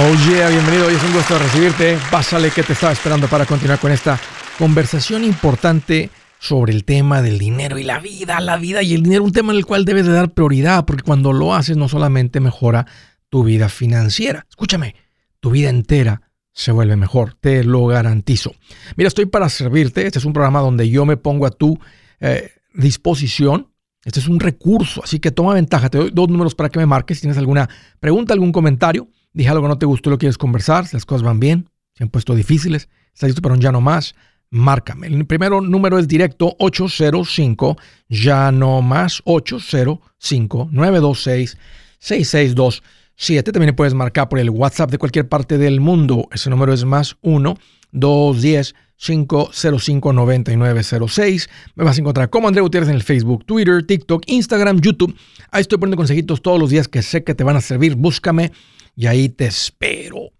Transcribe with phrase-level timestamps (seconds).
[0.00, 0.86] Oh yeah, bienvenido.
[0.86, 1.98] Hoy es un gusto recibirte.
[2.08, 4.16] Pásale que te estaba esperando para continuar con esta
[4.56, 9.24] conversación importante sobre el tema del dinero y la vida, la vida y el dinero,
[9.24, 12.38] un tema en el cual debes de dar prioridad, porque cuando lo haces no solamente
[12.38, 12.86] mejora
[13.28, 14.94] tu vida financiera, escúchame,
[15.40, 16.22] tu vida entera
[16.52, 18.52] se vuelve mejor, te lo garantizo.
[18.94, 21.76] Mira, estoy para servirte, este es un programa donde yo me pongo a tu
[22.20, 23.72] eh, disposición,
[24.04, 26.86] este es un recurso, así que toma ventaja, te doy dos números para que me
[26.86, 27.68] marques, si tienes alguna
[27.98, 29.08] pregunta, algún comentario,
[29.38, 32.02] dije algo que no te gustó, lo quieres conversar, si las cosas van bien, se
[32.02, 34.16] han puesto difíciles, estás listo para un ya no más,
[34.50, 35.06] márcame.
[35.06, 37.76] El primero número es directo 805,
[38.08, 41.56] ya no más 805 926
[42.00, 43.52] 6627.
[43.52, 46.28] También puedes marcar por el WhatsApp de cualquier parte del mundo.
[46.32, 47.56] Ese número es más 1
[47.92, 51.48] 210 505 9906.
[51.76, 55.16] Me vas a encontrar como André Gutiérrez en el Facebook, Twitter, TikTok, Instagram, YouTube.
[55.52, 57.94] Ahí estoy poniendo consejitos todos los días que sé que te van a servir.
[57.94, 58.50] Búscame
[58.98, 60.32] y ahí te espero.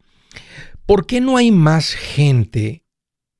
[0.84, 2.84] ¿Por qué no hay más gente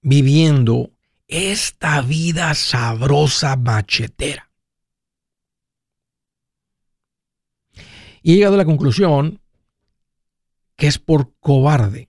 [0.01, 0.93] viviendo
[1.29, 4.51] esta vida sabrosa machetera.
[8.23, 9.41] Y he llegado a la conclusión
[10.77, 12.09] que es por cobarde,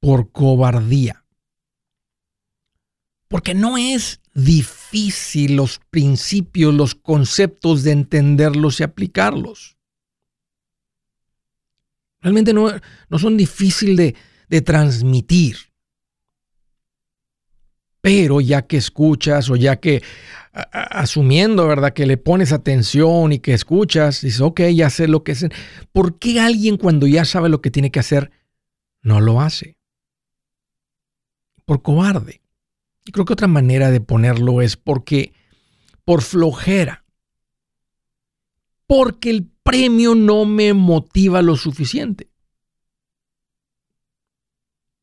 [0.00, 1.24] por cobardía.
[3.28, 9.76] Porque no es difícil los principios, los conceptos de entenderlos y aplicarlos.
[12.22, 12.70] Realmente no,
[13.08, 14.14] no son difíciles de,
[14.48, 15.56] de transmitir.
[18.00, 20.02] Pero ya que escuchas o ya que
[20.52, 21.92] asumiendo, ¿verdad?
[21.92, 25.46] Que le pones atención y que escuchas, dices, ok, ya sé lo que es.
[25.92, 28.30] ¿Por qué alguien cuando ya sabe lo que tiene que hacer
[29.02, 29.76] no lo hace?
[31.64, 32.42] Por cobarde.
[33.04, 35.32] Y creo que otra manera de ponerlo es porque,
[36.04, 37.01] por flojera.
[38.86, 42.32] Porque el premio no me motiva lo suficiente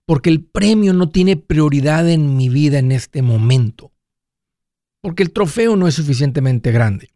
[0.10, 3.92] porque el premio no tiene prioridad en mi vida en este momento,
[5.02, 7.14] porque el trofeo no es suficientemente grande.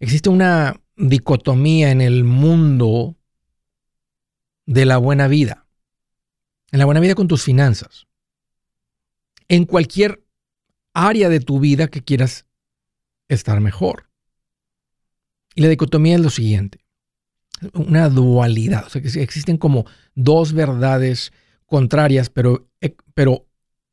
[0.00, 3.16] Existe una dicotomía en el mundo
[4.66, 5.64] de la buena vida,
[6.72, 8.08] en la buena vida con tus finanzas,
[9.46, 10.24] en cualquier
[10.92, 12.46] área de tu vida que quieras
[13.28, 14.09] estar mejor.
[15.54, 16.84] Y la dicotomía es lo siguiente,
[17.74, 19.84] una dualidad, o sea que existen como
[20.14, 21.32] dos verdades
[21.66, 23.46] contrarias, pero, eh, pero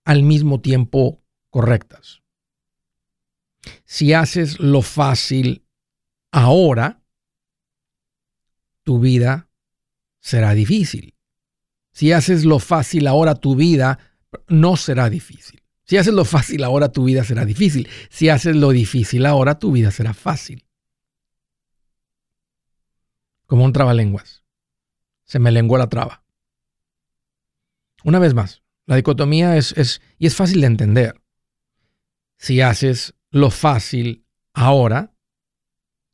[0.06, 2.22] al mismo tiempo correctas.
[3.86, 5.66] Si haces lo fácil
[6.32, 7.02] ahora,
[8.84, 9.50] tu vida
[10.20, 11.16] será difícil.
[11.92, 14.00] Si haces lo fácil ahora, tu vida
[14.48, 15.64] no será difícil.
[15.84, 17.90] Si haces lo fácil ahora, tu vida será difícil.
[18.10, 20.67] Si haces lo difícil ahora, tu vida será fácil.
[23.48, 24.44] Como un trabalenguas.
[25.24, 26.24] Se me lenguó la traba.
[28.04, 31.22] Una vez más, la dicotomía es, es, y es fácil de entender.
[32.38, 35.14] Si haces lo fácil ahora,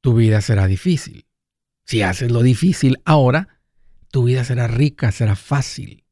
[0.01, 1.27] tu vida será difícil.
[1.85, 3.59] Si haces lo difícil ahora,
[4.09, 6.05] tu vida será rica, será fácil.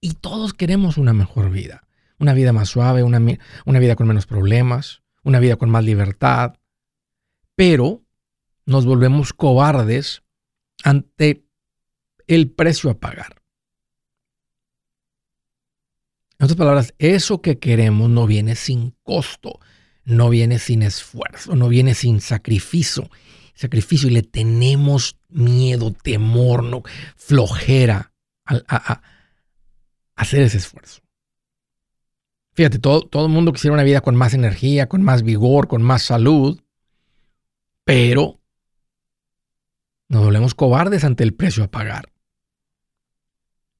[0.00, 1.86] Y todos queremos una mejor vida.
[2.18, 3.20] Una vida más suave, una,
[3.64, 6.54] una vida con menos problemas, una vida con más libertad.
[7.54, 8.02] Pero
[8.64, 10.22] nos volvemos cobardes
[10.84, 11.44] ante
[12.26, 13.42] el precio a pagar.
[16.38, 19.58] En otras palabras, eso que queremos no viene sin costo,
[20.04, 23.08] no viene sin esfuerzo, no viene sin sacrificio.
[23.54, 26.82] Sacrificio y le tenemos miedo, temor, no,
[27.16, 28.12] flojera
[28.44, 29.00] a,
[30.14, 31.00] hacer ese esfuerzo.
[32.52, 35.82] Fíjate, todo, todo el mundo quisiera una vida con más energía, con más vigor, con
[35.82, 36.60] más salud,
[37.84, 38.40] pero
[40.08, 42.12] nos volvemos cobardes ante el precio a pagar.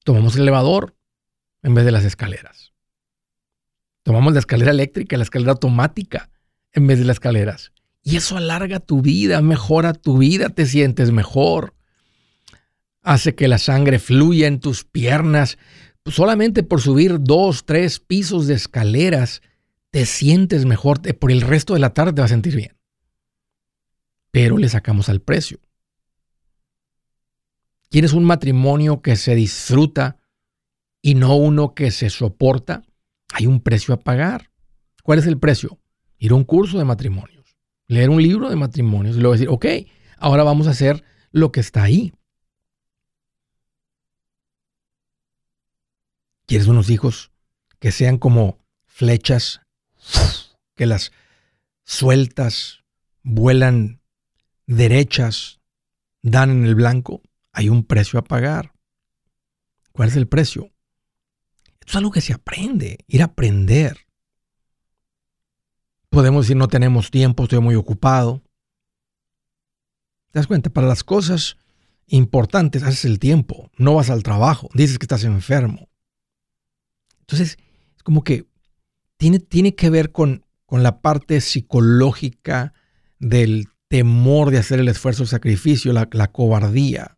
[0.03, 0.95] Tomamos el elevador,
[1.63, 2.73] en vez de las escaleras.
[4.03, 6.29] Tomamos la escalera eléctrica, la escalera automática,
[6.71, 7.73] en vez de las escaleras.
[8.03, 11.73] Y eso alarga tu vida, mejora tu vida, te sientes mejor.
[13.01, 15.57] Hace que la sangre fluya en tus piernas.
[16.05, 19.41] Solamente por subir dos, tres pisos de escaleras,
[19.91, 21.01] te sientes mejor.
[21.17, 22.77] Por el resto de la tarde te vas a sentir bien.
[24.31, 25.59] Pero le sacamos al precio.
[27.89, 30.17] ¿Quieres un matrimonio que se disfruta
[31.01, 32.83] y no uno que se soporta,
[33.33, 34.51] hay un precio a pagar.
[35.03, 35.79] ¿Cuál es el precio?
[36.17, 37.55] Ir a un curso de matrimonios,
[37.87, 39.65] leer un libro de matrimonios y luego decir, ok,
[40.17, 42.13] ahora vamos a hacer lo que está ahí.
[46.45, 47.31] ¿Quieres unos hijos
[47.79, 49.61] que sean como flechas,
[50.75, 51.11] que las
[51.85, 52.83] sueltas,
[53.23, 54.01] vuelan
[54.65, 55.59] derechas,
[56.21, 57.21] dan en el blanco?
[57.57, 58.71] Hay un precio a pagar.
[59.91, 60.71] ¿Cuál es el precio?
[61.79, 64.05] Esto es algo que se aprende, ir a aprender.
[66.11, 68.43] Podemos decir no tenemos tiempo, estoy muy ocupado.
[70.31, 70.69] ¿Te das cuenta?
[70.69, 71.57] Para las cosas
[72.05, 75.89] importantes haces el tiempo, no vas al trabajo, dices que estás enfermo.
[77.21, 77.57] Entonces,
[77.95, 78.45] es como que
[79.17, 82.75] tiene, tiene que ver con, con la parte psicológica
[83.17, 87.16] del temor de hacer el esfuerzo, el sacrificio, la, la cobardía.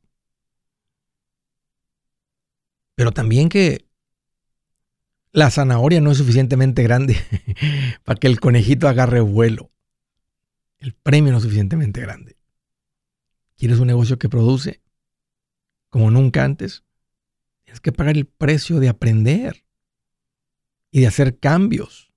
[3.00, 3.88] Pero también que
[5.32, 7.16] la zanahoria no es suficientemente grande
[8.04, 9.72] para que el conejito agarre vuelo.
[10.80, 12.36] El premio no es suficientemente grande.
[13.56, 14.82] ¿Quieres un negocio que produce
[15.90, 16.84] como nunca antes?
[17.64, 19.64] Tienes que pagar el precio de aprender
[20.92, 22.12] y de hacer cambios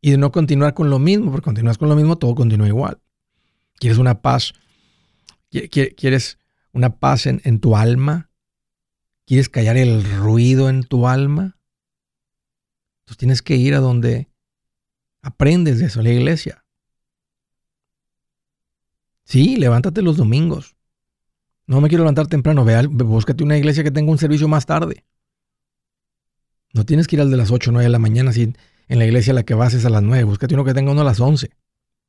[0.00, 3.02] y de no continuar con lo mismo, porque continúas con lo mismo, todo continúa igual.
[3.80, 4.52] ¿Quieres una paz?
[5.50, 6.38] ¿Quieres
[6.70, 8.27] una paz en, en tu alma?
[9.28, 11.58] ¿Quieres callar el ruido en tu alma?
[13.00, 14.30] Entonces tienes que ir a donde
[15.20, 16.64] aprendes de eso, la iglesia.
[19.24, 20.76] Sí, levántate los domingos.
[21.66, 22.64] No me quiero levantar temprano.
[22.64, 25.04] Ve, búscate una iglesia que tenga un servicio más tarde.
[26.72, 28.98] No tienes que ir al de las 8 o 9 de la mañana si en
[28.98, 30.24] la iglesia a la que vas es a las 9.
[30.24, 31.50] Búscate uno que tenga uno a las 11.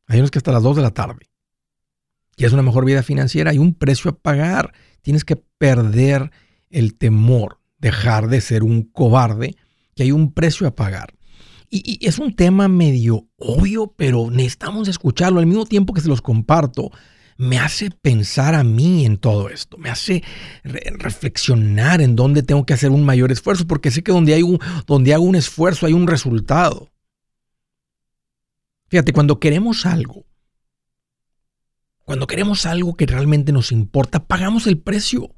[0.07, 1.29] Hay unos que hasta las 2 de la tarde.
[2.37, 3.51] ¿Quieres una mejor vida financiera?
[3.51, 4.73] Hay un precio a pagar.
[5.01, 6.31] Tienes que perder
[6.69, 9.55] el temor, dejar de ser un cobarde
[9.95, 11.13] que hay un precio a pagar.
[11.69, 15.39] Y, es un tema medio obvio, pero necesitamos escucharlo.
[15.39, 16.91] Al mismo tiempo que se los comparto,
[17.37, 20.23] me hace pensar a mí en todo esto, me hace
[20.63, 24.59] reflexionar en dónde tengo que hacer un mayor esfuerzo, porque sé que donde, hay un,
[24.85, 26.89] donde hago un esfuerzo hay un resultado.
[28.89, 30.25] Fíjate, cuando queremos algo,
[32.03, 35.35] cuando queremos algo que realmente nos importa, pagamos el precio.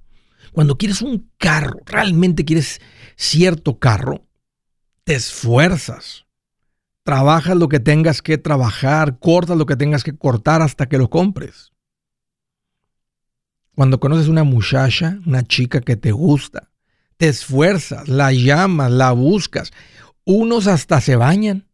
[0.51, 2.81] Cuando quieres un carro, realmente quieres
[3.15, 4.27] cierto carro,
[5.03, 6.25] te esfuerzas.
[7.03, 11.09] Trabajas lo que tengas que trabajar, cortas lo que tengas que cortar hasta que lo
[11.09, 11.71] compres.
[13.75, 16.71] Cuando conoces una muchacha, una chica que te gusta,
[17.17, 19.71] te esfuerzas, la llamas, la buscas.
[20.25, 21.67] Unos hasta se bañan,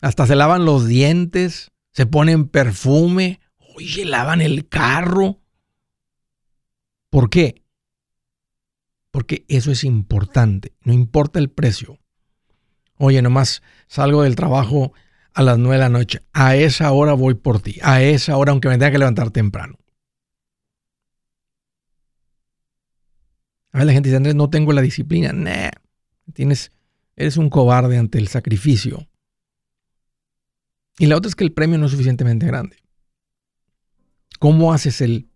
[0.00, 3.40] hasta se lavan los dientes, se ponen perfume,
[3.76, 5.39] oye, lavan el carro.
[7.10, 7.60] ¿Por qué?
[9.10, 11.98] porque eso es importante, no importa el precio.
[12.96, 14.92] Oye, nomás salgo del trabajo
[15.32, 18.52] a las nueve de la noche, a esa hora voy por ti, a esa hora
[18.52, 19.78] aunque me tenga que levantar temprano.
[23.72, 25.32] A ver, la gente dice, Andrés, no tengo la disciplina.
[25.32, 25.70] Nah,
[26.34, 26.72] tienes,
[27.14, 29.08] eres un cobarde ante el sacrificio.
[30.98, 32.76] Y la otra es que el premio no es suficientemente grande.
[34.40, 35.29] ¿Cómo haces el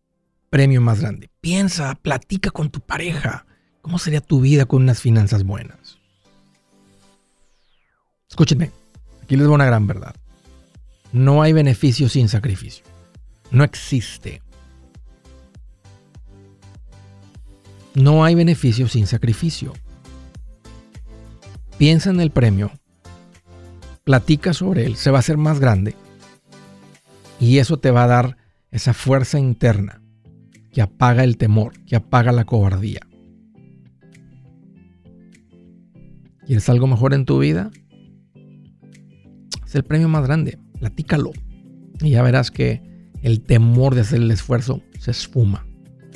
[0.54, 1.30] premio más grande?
[1.40, 3.44] Piensa, platica con tu pareja.
[3.82, 5.98] ¿Cómo sería tu vida con unas finanzas buenas?
[8.30, 8.70] Escúchenme,
[9.20, 10.14] aquí les doy una gran verdad.
[11.10, 12.84] No hay beneficio sin sacrificio.
[13.50, 14.42] No existe.
[17.94, 19.72] No hay beneficio sin sacrificio.
[21.78, 22.70] Piensa en el premio,
[24.04, 25.96] platica sobre él, se va a hacer más grande
[27.40, 28.36] y eso te va a dar
[28.70, 30.03] esa fuerza interna
[30.74, 33.00] que apaga el temor, que apaga la cobardía.
[36.46, 37.70] ¿Quieres algo mejor en tu vida?
[39.64, 40.58] Es el premio más grande.
[40.80, 41.30] Platícalo.
[42.02, 42.82] Y ya verás que
[43.22, 45.64] el temor de hacer el esfuerzo se esfuma.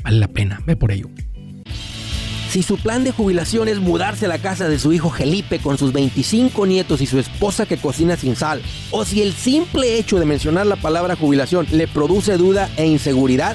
[0.02, 0.60] Vale la pena.
[0.66, 1.08] Ve por ello.
[2.50, 5.78] Si su plan de jubilación es mudarse a la casa de su hijo Felipe con
[5.78, 10.18] sus 25 nietos y su esposa que cocina sin sal, o si el simple hecho
[10.18, 13.54] de mencionar la palabra jubilación le produce duda e inseguridad,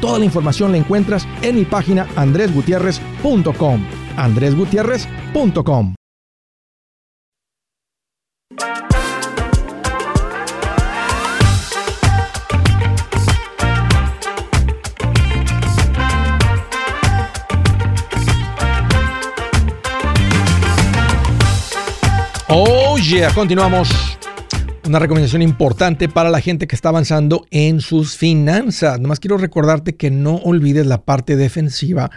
[0.00, 3.84] Toda la información la encuentras en mi página andresgutierrez.com.
[4.16, 5.94] andresgutierrez.com.
[22.50, 24.17] Oh yeah, continuamos
[24.88, 28.98] una recomendación importante para la gente que está avanzando en sus finanzas.
[28.98, 32.10] Nomás quiero recordarte que no olvides la parte defensiva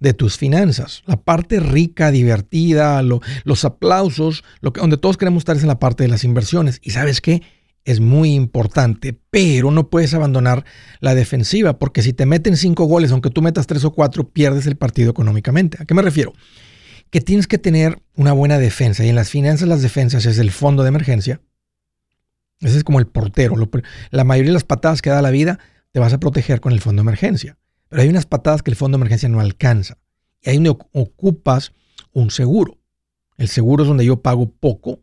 [0.00, 1.02] de tus finanzas.
[1.06, 6.08] La parte rica, divertida, los aplausos, donde todos queremos estar es en la parte de
[6.08, 6.80] las inversiones.
[6.82, 7.42] Y sabes qué?
[7.84, 10.64] Es muy importante, pero no puedes abandonar
[11.00, 14.66] la defensiva, porque si te meten cinco goles, aunque tú metas tres o cuatro, pierdes
[14.66, 15.76] el partido económicamente.
[15.80, 16.32] ¿A qué me refiero?
[17.10, 19.04] Que tienes que tener una buena defensa.
[19.04, 21.42] Y en las finanzas, las defensas es el fondo de emergencia,
[22.64, 23.54] ese es como el portero.
[24.10, 25.58] la mayoría de las patadas que da la vida
[25.92, 27.58] te vas a proteger con el fondo de emergencia.
[27.88, 29.98] Pero hay unas patadas que el fondo de emergencia no alcanza.
[30.42, 31.72] Y ahí ocupas
[32.12, 32.78] un seguro.
[33.36, 35.00] El seguro es donde yo pago poco,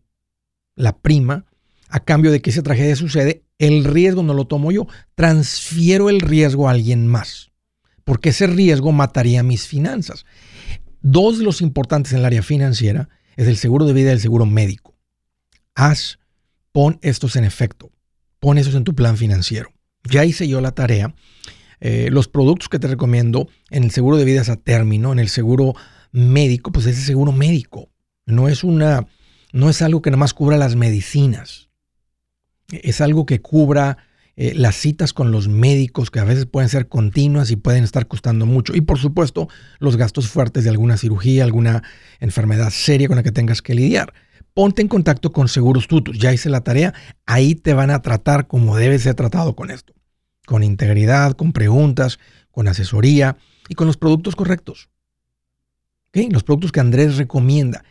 [0.76, 1.46] la prima,
[1.90, 4.88] a cambio de que esa tragedia sucede, el riesgo no lo tomo yo.
[5.16, 7.52] Transfiero el riesgo a alguien más.
[8.04, 10.26] Porque ese riesgo mataría mis finanzas.
[11.02, 14.20] Dos de los importantes en el área financiera es el seguro de vida y el
[14.20, 14.96] seguro médico.
[15.76, 16.20] Haz
[16.72, 17.92] pon estos en efecto,
[18.40, 19.72] pon esos en tu plan financiero.
[20.04, 21.14] Ya hice yo la tarea.
[21.80, 25.30] Eh, los productos que te recomiendo en el seguro de vida a término, en el
[25.30, 25.74] seguro
[26.12, 27.90] médico, pues ese seguro médico.
[28.26, 29.08] No es una,
[29.52, 31.70] no es algo que nada más cubra las medicinas.
[32.70, 33.98] Es algo que cubra
[34.36, 38.08] eh, las citas con los médicos, que a veces pueden ser continuas y pueden estar
[38.08, 38.76] costando mucho.
[38.76, 39.50] Y por supuesto,
[39.80, 41.84] los gastos fuertes de alguna cirugía, alguna
[42.20, 44.14] enfermedad seria con la que tengas que lidiar
[44.54, 46.18] ponte en contacto con Seguros Tutus.
[46.18, 46.94] Ya hice la tarea.
[47.26, 49.94] Ahí te van a tratar como debe ser tratado con esto.
[50.46, 52.20] Con integridad, con preguntas,
[52.52, 53.38] con asesoría
[53.70, 54.90] y con los productos correctos.
[56.14, 57.84] Los productos que Andrés recomienda.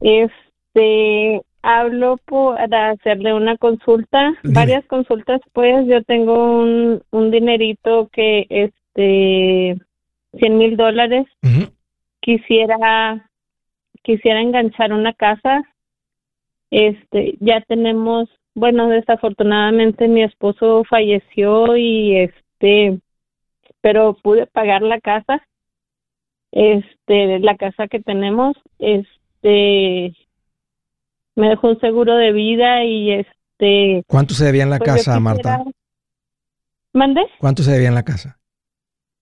[0.00, 5.86] Este, hablo para hacerle una consulta, varias consultas, pues.
[5.86, 9.78] Yo tengo un, un dinerito que, este,
[10.38, 11.26] 100 mil dólares.
[12.20, 13.27] Quisiera
[14.08, 15.64] quisiera enganchar una casa,
[16.70, 23.00] este, ya tenemos, bueno, desafortunadamente mi esposo falleció y este,
[23.82, 25.46] pero pude pagar la casa,
[26.52, 30.14] este, la casa que tenemos, este,
[31.34, 34.04] me dejó un seguro de vida y este.
[34.06, 35.62] ¿Cuánto se debía en la pues, casa, Marta?
[36.94, 37.26] ¿Mande?
[37.40, 38.38] ¿Cuánto se debía en la casa?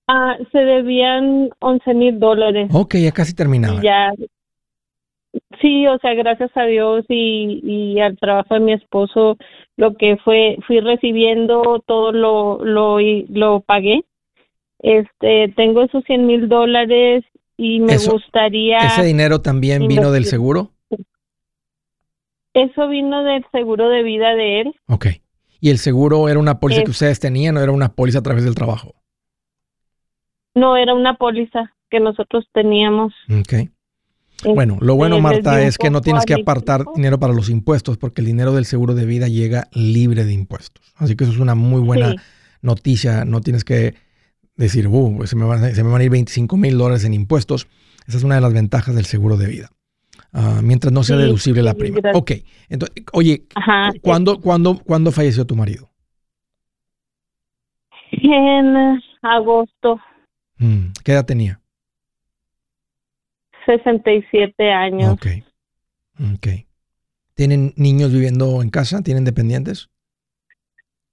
[0.06, 2.70] Ah, se debían 11 mil dólares.
[2.72, 3.82] Ok, ya casi terminaba.
[3.82, 4.12] Ya,
[5.60, 9.36] Sí, o sea, gracias a Dios y, y al trabajo de mi esposo,
[9.76, 14.04] lo que fue, fui recibiendo, todo lo, lo, lo pagué.
[14.78, 17.24] Este, tengo esos 100 mil dólares
[17.56, 18.78] y me gustaría...
[18.78, 20.72] ¿Ese dinero también vino del seguro?
[22.52, 24.74] Eso vino del seguro de vida de él.
[24.88, 25.06] Ok.
[25.60, 28.44] ¿Y el seguro era una póliza que ustedes tenían o era una póliza a través
[28.44, 28.94] del trabajo?
[30.54, 33.12] No, era una póliza que nosotros teníamos.
[33.28, 33.70] Ok.
[34.44, 38.20] Bueno, lo bueno, Marta, es que no tienes que apartar dinero para los impuestos porque
[38.20, 40.84] el dinero del seguro de vida llega libre de impuestos.
[40.96, 42.14] Así que eso es una muy buena
[42.60, 43.24] noticia.
[43.24, 43.94] No tienes que
[44.56, 47.14] decir, uh, pues se, me van, se me van a ir 25 mil dólares en
[47.14, 47.66] impuestos.
[48.06, 49.70] Esa es una de las ventajas del seguro de vida.
[50.32, 51.98] Ah, mientras no sea deducible la prima.
[52.14, 52.32] Ok,
[52.68, 53.46] entonces, oye,
[54.02, 55.90] ¿cuándo, cuándo, ¿cuándo falleció tu marido?
[58.12, 59.98] En agosto.
[60.58, 61.60] Mm, ¿Qué edad tenía?
[63.66, 65.12] 67 años.
[65.12, 65.26] Ok,
[66.34, 66.46] ok.
[67.34, 69.02] ¿Tienen niños viviendo en casa?
[69.02, 69.90] ¿Tienen dependientes?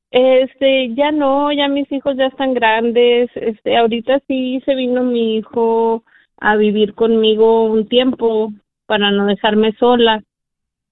[0.09, 3.29] Este, ya no, ya mis hijos ya están grandes.
[3.35, 6.03] Este, ahorita sí se vino mi hijo
[6.37, 8.53] a vivir conmigo un tiempo
[8.85, 10.23] para no dejarme sola,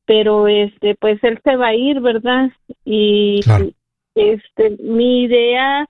[0.05, 2.49] pero este, pues él se va a ir, ¿verdad?
[2.83, 3.41] Y
[4.15, 5.87] este, mi idea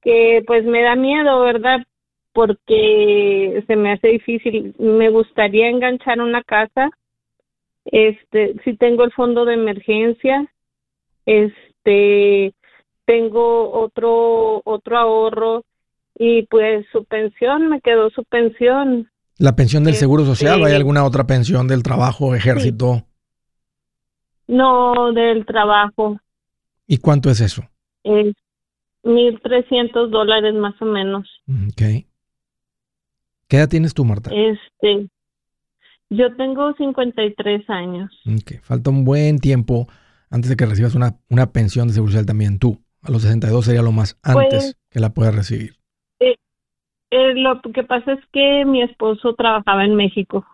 [0.00, 1.80] que pues me da miedo, ¿verdad?
[2.34, 4.74] Porque se me hace difícil.
[4.78, 6.90] Me gustaría enganchar una casa.
[7.86, 10.46] Este, si tengo el fondo de emergencia,
[11.24, 12.52] este,
[13.06, 15.64] tengo otro otro ahorro
[16.18, 19.10] y pues su pensión me quedó su pensión.
[19.38, 23.04] ¿La pensión del Seguro Social o hay este, alguna otra pensión del trabajo, ejército?
[24.46, 26.20] No, del trabajo.
[26.86, 27.62] ¿Y cuánto es eso?
[28.04, 28.34] Es
[29.02, 31.28] 1.300 dólares más o menos.
[31.48, 32.06] Ok.
[33.54, 34.32] ¿Qué edad tienes tú, Marta?
[34.34, 35.06] Este,
[36.10, 38.10] yo tengo 53 años.
[38.26, 39.86] Ok, falta un buen tiempo
[40.28, 42.82] antes de que recibas una, una pensión de Seguro Social también tú.
[43.00, 45.74] A los 62 sería lo más antes pues, que la puedas recibir.
[46.18, 46.34] Eh,
[47.12, 50.44] eh, lo que pasa es que mi esposo trabajaba en México.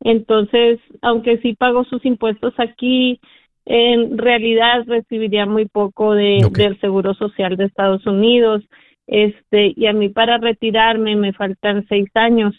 [0.00, 3.20] Entonces, aunque sí pagó sus impuestos aquí,
[3.66, 8.62] en realidad recibiría muy poco de, del Seguro Social de Estados Unidos.
[9.06, 12.54] Este, y a mí para retirarme me faltan seis años.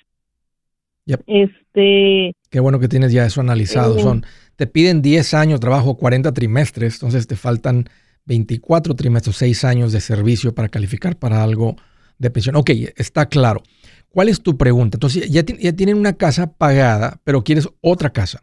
[1.28, 2.34] Este.
[2.50, 3.98] Qué bueno que tienes ya eso analizado.
[3.98, 4.26] Eh, Son,
[4.56, 7.86] te piden 10 años, trabajo 40 trimestres, entonces te faltan
[8.26, 11.76] 24 trimestres, 6 años de servicio para calificar para algo
[12.18, 12.56] de pensión.
[12.56, 13.62] Ok, está claro.
[14.10, 14.96] ¿Cuál es tu pregunta?
[14.96, 18.42] Entonces, ya, ya tienen una casa pagada, pero quieres otra casa.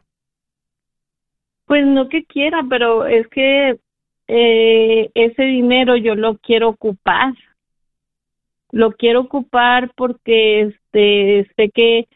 [1.64, 3.78] Pues no que quiera, pero es que
[4.28, 7.32] eh, ese dinero yo lo quiero ocupar.
[8.72, 12.08] Lo quiero ocupar porque este sé que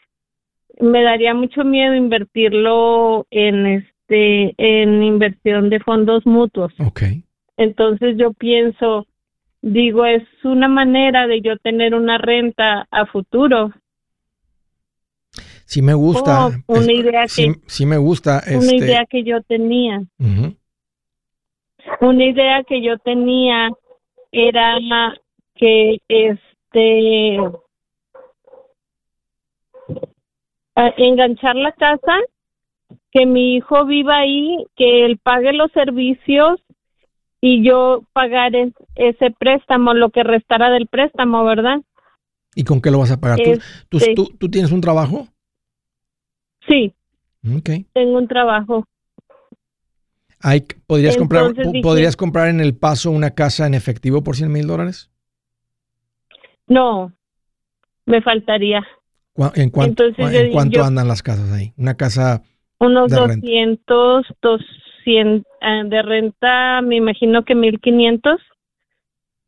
[0.80, 6.72] me daría mucho miedo invertirlo en este en inversión de fondos mutuos.
[6.78, 7.24] Okay.
[7.56, 9.06] Entonces yo pienso,
[9.62, 13.72] digo, es una manera de yo tener una renta a futuro.
[15.66, 16.50] Sí me gusta.
[16.66, 18.42] una idea que, sí, me gusta.
[18.46, 20.04] Una este idea que yo tenía.
[22.00, 23.70] Una idea que yo tenía
[24.30, 24.78] era
[25.56, 27.40] que este
[30.74, 32.18] enganchar la casa,
[33.10, 36.60] que mi hijo viva ahí, que él pague los servicios
[37.40, 38.52] y yo pagar
[38.94, 41.80] ese préstamo, lo que restara del préstamo, ¿verdad?
[42.54, 43.38] ¿Y con qué lo vas a pagar?
[43.88, 45.28] ¿Tú, este tú, tienes un trabajo?
[46.66, 46.94] Sí.
[47.92, 48.84] Tengo un trabajo.
[50.40, 54.66] Hay, ¿podrías, comprar, ¿Podrías comprar en El Paso una casa en efectivo por 100 mil
[54.66, 55.10] dólares?
[56.66, 57.12] No,
[58.06, 58.86] me faltaría.
[59.54, 61.72] ¿En cuánto, ¿en cuánto andan las casas ahí?
[61.76, 62.42] Una casa.
[62.78, 68.40] Unos de 200, 200 eh, de renta, me imagino que 1500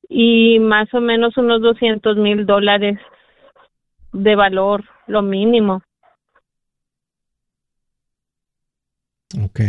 [0.09, 2.99] y más o menos unos 200 mil dólares
[4.13, 5.83] de valor, lo mínimo.
[9.45, 9.61] Ok.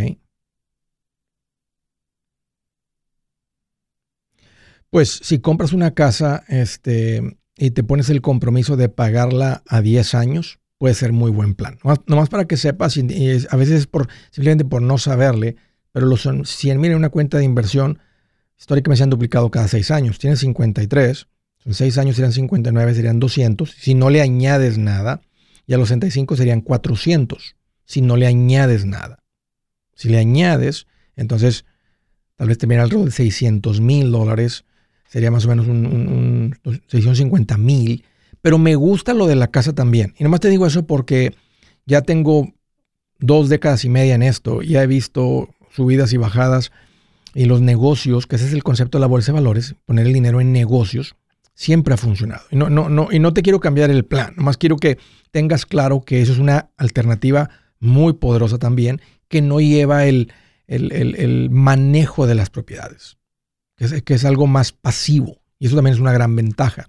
[4.89, 10.15] Pues si compras una casa, este, y te pones el compromiso de pagarla a 10
[10.15, 11.77] años, puede ser muy buen plan.
[12.07, 13.01] Nomás, para que sepas, y,
[13.49, 15.57] a veces es por, simplemente por no saberle,
[15.91, 17.99] pero los 100 mil en una cuenta de inversión
[18.57, 20.19] históricamente se han duplicado cada 6 años.
[20.19, 21.27] Tienes 53,
[21.65, 23.69] en 6 años serían 59, serían 200.
[23.69, 25.21] Si no le añades nada,
[25.67, 29.19] y a los 65 serían 400, si no le añades nada.
[29.95, 31.65] Si le añades, entonces
[32.37, 34.63] tal vez te viene alrededor de 600 mil dólares
[35.09, 35.85] sería más o menos un,
[36.63, 38.05] un, 650 mil.
[38.41, 40.13] Pero me gusta lo de la casa también.
[40.17, 41.35] Y nomás te digo eso porque
[41.85, 42.53] ya tengo
[43.17, 44.61] dos décadas y media en esto.
[44.61, 46.71] Ya he visto subidas y bajadas
[47.33, 50.13] y los negocios, que ese es el concepto de la bolsa de valores, poner el
[50.13, 51.15] dinero en negocios,
[51.53, 52.43] siempre ha funcionado.
[52.49, 54.33] Y no, no, no, y no te quiero cambiar el plan.
[54.37, 54.99] Nomás quiero que
[55.31, 60.31] tengas claro que eso es una alternativa muy poderosa también, que no lleva el,
[60.67, 63.18] el, el manejo de las propiedades
[64.05, 65.37] que es, algo más pasivo.
[65.57, 66.87] Y eso también es una gran ventaja.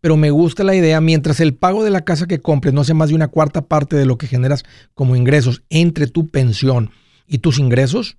[0.00, 2.94] Pero me gusta la idea, mientras el pago de la casa que compres no sea
[2.94, 6.90] más de una cuarta parte de lo que generas como ingresos entre tu pensión
[7.26, 8.16] y tus ingresos,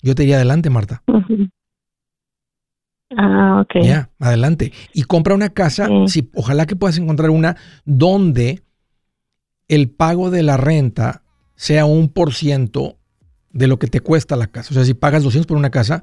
[0.00, 1.02] yo te iría adelante, Marta.
[3.16, 3.84] Ah, ok.
[3.84, 4.72] Ya, adelante.
[4.92, 8.62] Y compra una casa, si, ojalá que puedas encontrar una donde
[9.68, 11.22] el pago de la renta
[11.56, 12.96] sea un por ciento
[13.50, 14.70] de lo que te cuesta la casa.
[14.70, 16.02] O sea, si pagas 200 por una casa,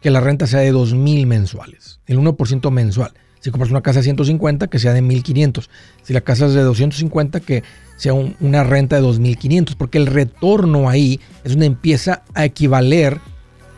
[0.00, 3.12] que la renta sea de 2 mil mensuales, el 1% mensual.
[3.40, 5.70] Si compras una casa de 150, que sea de 1500.
[6.02, 7.62] Si la casa es de 250, que
[7.96, 13.18] sea una renta de 2500, porque el retorno ahí es donde empieza a equivaler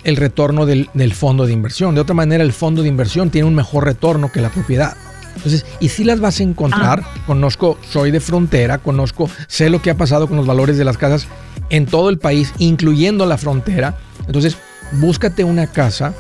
[0.03, 1.95] el retorno del, fondo de inversión.
[1.95, 4.97] De otra manera, el fondo de inversión tiene un mejor retorno que la propiedad.
[5.37, 7.25] Entonces, y si las vas a encontrar, ah.
[7.27, 10.99] conozco, soy de frontera, conozco, sé lo que ha pasado con los valores de las
[10.99, 11.29] casas
[11.71, 13.97] en todo el país, incluyendo la frontera.
[14.27, 14.57] Entonces,
[14.93, 16.15] búscate una casa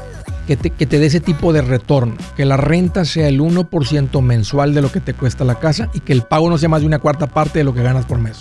[0.46, 4.20] que te, que te dé ese tipo de retorno, que la renta sea el 1%
[4.22, 6.80] mensual de lo que te cuesta la casa y que el pago no sea más
[6.80, 8.40] de una cuarta parte de lo que ganas por mes.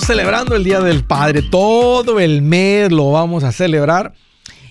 [0.00, 1.42] Celebrando el Día del Padre.
[1.42, 4.14] Todo el mes lo vamos a celebrar.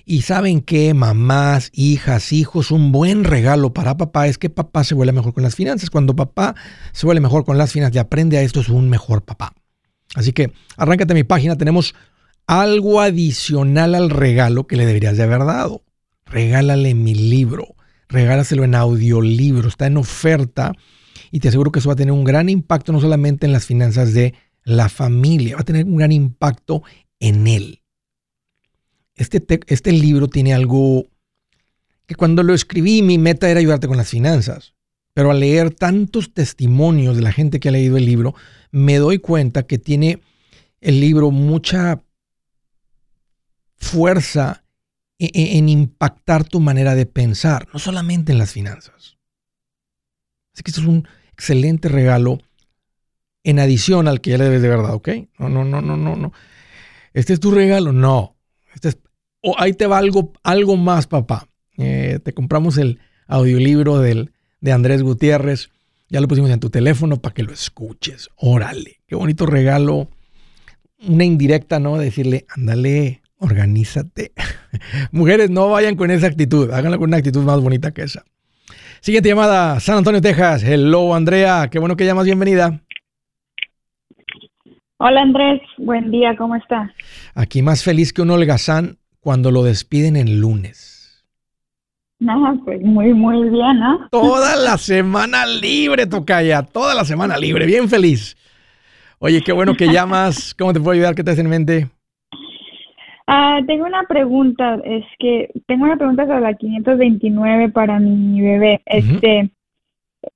[0.04, 4.94] Y saben que mamás, hijas, hijos, un buen regalo para papá es que papá se
[4.94, 5.90] vuelve mejor con las finanzas.
[5.90, 6.56] Cuando papá
[6.92, 9.54] se vuelve mejor con las finanzas y aprende a esto, es un mejor papá.
[10.14, 11.56] Así que arráncate a mi página.
[11.56, 11.94] Tenemos
[12.46, 15.82] algo adicional al regalo que le deberías de haber dado.
[16.26, 17.76] Regálale mi libro.
[18.08, 19.68] Regálaselo en audiolibro.
[19.68, 20.72] Está en oferta
[21.30, 23.66] y te aseguro que eso va a tener un gran impacto no solamente en las
[23.66, 26.82] finanzas de la familia, va a tener un gran impacto
[27.20, 27.82] en él.
[29.14, 31.06] Este, este libro tiene algo
[32.06, 34.74] que cuando lo escribí mi meta era ayudarte con las finanzas,
[35.14, 38.34] pero al leer tantos testimonios de la gente que ha leído el libro,
[38.70, 40.20] me doy cuenta que tiene
[40.80, 42.02] el libro mucha
[43.76, 44.64] fuerza
[45.18, 49.18] en, e, en impactar tu manera de pensar, no solamente en las finanzas.
[50.54, 52.40] Así que esto es un excelente regalo
[53.44, 55.08] en adición al que ya le debes de verdad, ¿ok?
[55.38, 56.32] No, no, no, no, no, no.
[57.12, 58.36] Este es tu regalo, no.
[58.74, 58.98] Este es,
[59.42, 61.48] oh, ahí te va algo, algo más, papá.
[61.76, 65.70] Eh, te compramos el audiolibro del, de Andrés Gutiérrez.
[66.08, 68.28] Ya lo pusimos en tu teléfono para que lo escuches.
[68.36, 70.08] Órale, qué bonito regalo.
[71.06, 71.98] Una indirecta, ¿no?
[71.98, 74.32] Decirle, ándale, organízate.
[75.10, 76.70] Mujeres, no vayan con esa actitud.
[76.70, 78.24] Háganlo con una actitud más bonita que esa.
[79.00, 80.62] Siguiente llamada, San Antonio, Texas.
[80.62, 81.68] Hello, Andrea.
[81.70, 82.26] Qué bueno que llamas.
[82.26, 82.82] Bienvenida.
[85.04, 85.60] Hola, Andrés.
[85.78, 86.36] Buen día.
[86.36, 86.94] ¿Cómo está?
[87.34, 91.26] Aquí más feliz que un holgazán cuando lo despiden el lunes.
[92.20, 94.08] No, pues muy, muy bien, ¿no?
[94.12, 96.62] Toda la semana libre, Tocaya.
[96.62, 97.66] Toda la semana libre.
[97.66, 98.36] Bien feliz.
[99.18, 100.54] Oye, qué bueno que llamas.
[100.54, 101.16] ¿Cómo te puedo ayudar?
[101.16, 101.88] ¿Qué te hace en mente?
[103.26, 108.80] Ah, tengo una pregunta, es que tengo una pregunta sobre la 529 para mi bebé.
[108.86, 109.50] Este,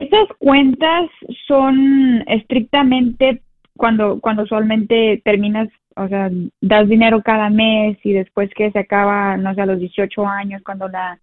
[0.01, 1.09] ¿Estas cuentas
[1.47, 3.43] son estrictamente
[3.77, 9.37] cuando, cuando usualmente terminas, o sea, das dinero cada mes y después que se acaba,
[9.37, 11.19] no sé, a los 18 años, cuando la,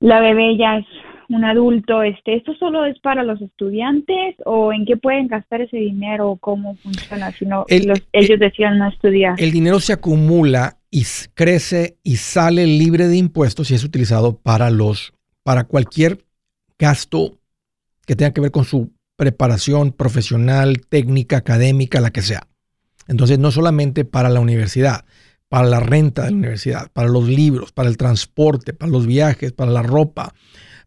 [0.00, 0.86] la bebé ya es
[1.28, 5.76] un adulto, este, ¿esto solo es para los estudiantes o en qué pueden gastar ese
[5.76, 9.34] dinero o cómo funciona si no ellos decían no estudiar?
[9.38, 14.70] El dinero se acumula y crece y sale libre de impuestos y es utilizado para
[14.70, 16.18] los para cualquier
[16.78, 17.38] gasto
[18.06, 22.48] que tenga que ver con su preparación profesional, técnica, académica, la que sea.
[23.06, 25.04] Entonces, no solamente para la universidad,
[25.48, 29.52] para la renta de la universidad, para los libros, para el transporte, para los viajes,
[29.52, 30.34] para la ropa,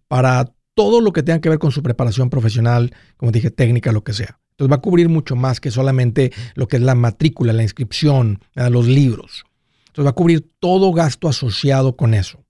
[0.08, 4.04] para todo lo que tenga que ver con su preparación profesional, como dije, técnica, lo
[4.04, 4.40] que sea.
[4.52, 8.40] Entonces va a cubrir mucho más que solamente lo que es la matrícula, la inscripción,
[8.56, 9.46] los libros.
[9.88, 12.44] Entonces va a cubrir todo gasto asociado con eso.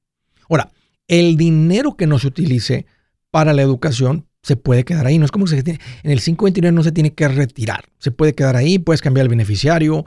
[0.50, 0.72] Ahora,
[1.08, 2.86] El dinero que no se utilice
[3.32, 5.18] para la educación se puede quedar ahí.
[5.18, 7.90] No es como que se tiene, en el 529 no se tiene que retirar.
[8.00, 10.06] Se puede quedar ahí, puedes cambiar el beneficiario,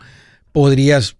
[0.50, 1.18] podrías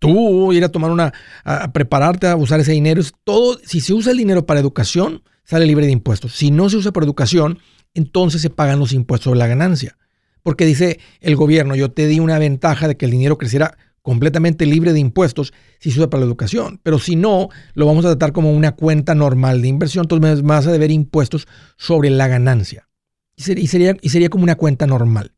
[0.00, 1.12] tú ir a tomar una,
[1.44, 3.00] a prepararte a usar ese dinero.
[3.22, 6.34] Todo, si se usa el dinero para educación, sale libre de impuestos.
[6.34, 7.60] Si no se usa para educación,
[7.94, 9.96] entonces se pagan los impuestos sobre la ganancia.
[10.42, 14.66] Porque dice el gobierno, yo te di una ventaja de que el dinero creciera completamente
[14.66, 16.80] libre de impuestos si se usa para la educación.
[16.82, 20.66] Pero si no, lo vamos a tratar como una cuenta normal de inversión, entonces vas
[20.66, 22.88] a deber impuestos sobre la ganancia.
[23.36, 25.30] Y sería, y sería, como una cuenta normal.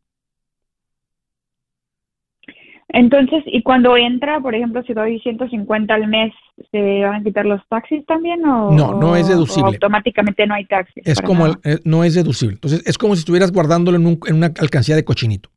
[2.88, 6.32] Entonces, y cuando entra, por ejemplo, si doy 150 al mes,
[6.72, 8.98] ¿se van a quitar los taxis también o no?
[8.98, 9.74] No es deducible.
[9.74, 11.06] automáticamente no hay taxis.
[11.06, 12.54] Es como eh, no es deducible.
[12.54, 15.50] Entonces, es como si estuvieras guardándolo en, en una alcancía de cochinito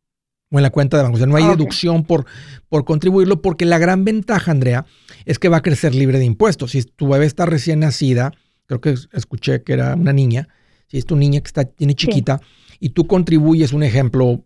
[0.54, 1.16] o en la cuenta de banco.
[1.16, 2.28] O sea, no hay deducción por,
[2.70, 4.86] por contribuirlo, porque la gran ventaja, Andrea,
[5.26, 6.72] es que va a crecer libre de impuestos.
[6.72, 8.32] Si tu bebé está recién nacida,
[8.68, 10.48] creo que escuché que era una niña,
[10.88, 12.40] si es tu niña que está, tiene chiquita,
[12.80, 14.46] y tú contribuyes, un ejemplo,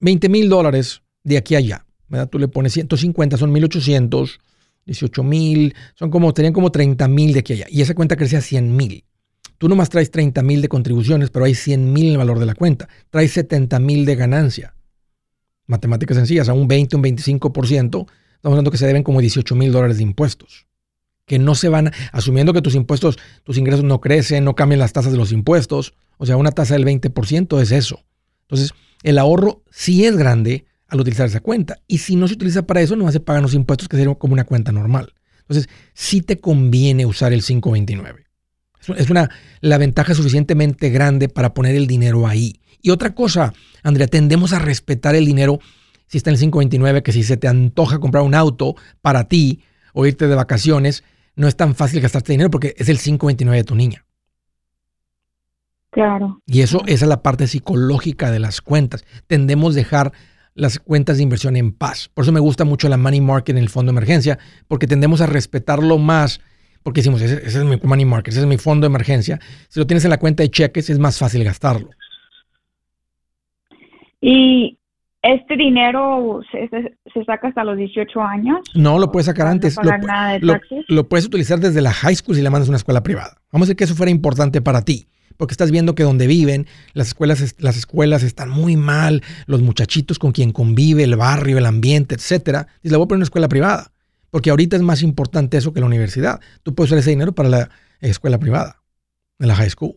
[0.00, 2.28] 20 mil dólares de aquí a allá, ¿verdad?
[2.28, 4.40] Tú le pones 150, son 1800,
[4.86, 8.16] 18 mil, son como, tenían como 30 mil de aquí a allá, y esa cuenta
[8.16, 9.04] crece a 100 mil.
[9.58, 12.46] Tú nomás traes 30 mil de contribuciones, pero hay 100 mil en el valor de
[12.46, 12.88] la cuenta.
[13.10, 14.74] Traes 70 mil de ganancia.
[15.66, 18.08] Matemáticas sencillas, a un 20, un 25%, estamos
[18.42, 20.66] hablando que se deben como 18 mil dólares de impuestos.
[21.26, 24.92] Que no se van, asumiendo que tus impuestos, tus ingresos no crecen, no cambian las
[24.92, 25.94] tasas de los impuestos.
[26.18, 28.04] O sea, una tasa del 20% es eso.
[28.42, 31.80] Entonces, el ahorro sí es grande al utilizar esa cuenta.
[31.86, 34.34] Y si no se utiliza para eso, no se pagan los impuestos que serían como
[34.34, 35.14] una cuenta normal.
[35.40, 38.23] Entonces, sí te conviene usar el 529.
[38.96, 42.60] Es una, la ventaja suficientemente grande para poner el dinero ahí.
[42.82, 45.58] Y otra cosa, Andrea, tendemos a respetar el dinero
[46.06, 49.62] si está en el 529, que si se te antoja comprar un auto para ti
[49.94, 51.02] o irte de vacaciones,
[51.34, 54.04] no es tan fácil gastarte dinero porque es el 529 de tu niña.
[55.90, 56.42] Claro.
[56.46, 59.04] Y eso, esa es la parte psicológica de las cuentas.
[59.26, 60.12] Tendemos a dejar
[60.54, 62.10] las cuentas de inversión en paz.
[62.12, 65.20] Por eso me gusta mucho la money market en el fondo de emergencia, porque tendemos
[65.20, 66.40] a respetarlo más
[66.84, 69.40] porque decimos, ese, es mi money market, ese es mi fondo de emergencia.
[69.68, 71.88] Si lo tienes en la cuenta de cheques, es más fácil gastarlo.
[74.20, 74.78] ¿Y
[75.22, 78.58] este dinero se, saca hasta los 18 años?
[78.74, 79.76] No, lo puedes sacar antes.
[80.40, 83.38] Lo, lo, puedes utilizar desde la high school si le mandas a una escuela privada.
[83.50, 86.66] Vamos a decir que eso fuera importante para ti porque estás viendo que donde viven,
[86.92, 91.66] las escuelas, las escuelas están muy mal, los muchachitos con quien convive, el barrio, el
[91.66, 92.68] ambiente, etcétera.
[92.84, 93.93] Y le voy a poner una escuela privada.
[94.34, 96.40] Porque ahorita es más importante eso que la universidad.
[96.64, 97.70] Tú puedes usar ese dinero para la
[98.00, 98.82] escuela privada,
[99.38, 99.94] en la high school.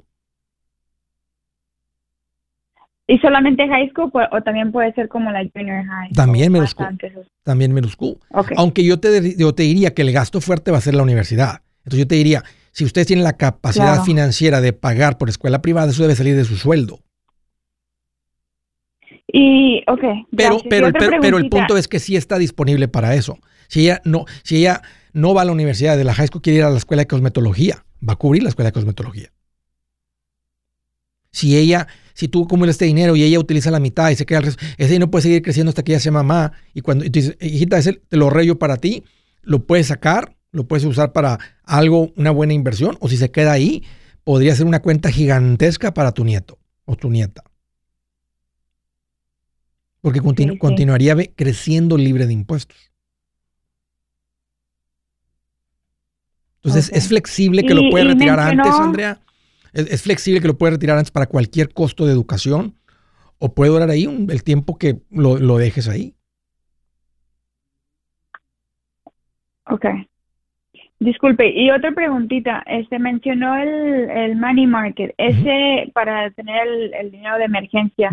[3.08, 6.12] ¿Y solamente high school o también puede ser como la junior high?
[6.12, 7.00] También middle school.
[7.42, 8.20] También middle school.
[8.58, 11.64] Aunque yo te, yo te diría que el gasto fuerte va a ser la universidad.
[11.80, 15.90] Entonces yo te diría, si ustedes tienen la capacidad financiera de pagar por escuela privada,
[15.90, 17.00] eso debe salir de su sueldo.
[19.28, 20.28] Y, ok.
[20.36, 23.38] Pero, pero, pero, el punto es que sí está disponible para eso.
[23.68, 24.82] Si ella no, si ella
[25.14, 27.08] no va a la universidad de la high school, quiere ir a la escuela de
[27.08, 29.32] cosmetología, va a cubrir la escuela de cosmetología.
[31.32, 34.40] Si ella, si tú acumulas este dinero y ella utiliza la mitad y se queda
[34.40, 36.54] el resto, ese dinero puede seguir creciendo hasta que ella sea mamá.
[36.74, 39.04] Y cuando y tú dices, hijita, ese te lo reyo para ti,
[39.42, 43.52] lo puedes sacar, lo puedes usar para algo, una buena inversión, o si se queda
[43.52, 43.84] ahí,
[44.24, 47.44] podría ser una cuenta gigantesca para tu nieto o tu nieta.
[50.08, 50.22] Porque
[50.58, 52.78] continuaría creciendo libre de impuestos.
[56.64, 59.20] Entonces, ¿es flexible que lo puede retirar antes, Andrea?
[59.74, 62.76] ¿Es, flexible que lo puede retirar antes para cualquier costo de educación?
[63.38, 66.16] ¿O puede durar ahí el tiempo que lo, dejes ahí?
[69.66, 69.88] Ok.
[71.02, 72.64] Disculpe, y otra preguntita.
[72.66, 75.14] Este mencionó el, el money market.
[75.18, 78.10] Ese para tener el, dinero de emergencia,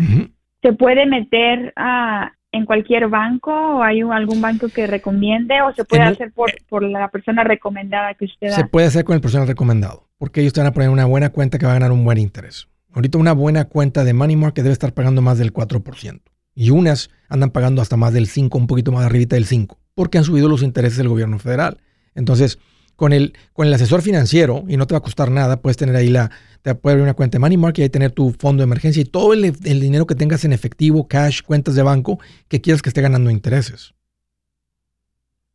[0.65, 5.85] ¿se puede meter a, en cualquier banco o hay algún banco que recomiende o se
[5.85, 8.55] puede hacer por, por, la persona recomendada que usted da?
[8.55, 11.29] Se puede hacer con el personal recomendado porque ellos te van a poner una buena
[11.29, 12.67] cuenta que va a ganar un buen interés.
[12.91, 16.21] Ahorita una buena cuenta de Money Market debe estar pagando más del 4%
[16.55, 20.17] y unas andan pagando hasta más del 5, un poquito más arribita del 5, porque
[20.17, 21.77] han subido los intereses del gobierno federal.
[22.15, 22.57] Entonces,
[22.95, 25.95] con el, con el asesor financiero, y no te va a costar nada, puedes tener
[25.95, 26.31] ahí la,
[26.61, 29.01] te puede abrir una cuenta de Money Market y ahí tener tu fondo de emergencia
[29.01, 32.89] y todo el, dinero que tengas en efectivo, cash, cuentas de banco, que quieras que
[32.89, 33.93] esté ganando intereses.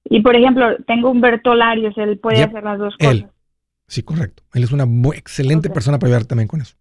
[0.04, 3.26] Y por ejemplo, tengo Humberto Larios, él puede hacer las dos cosas.
[3.86, 4.44] Sí, correcto.
[4.54, 6.76] Él es una excelente persona para ayudar también con eso.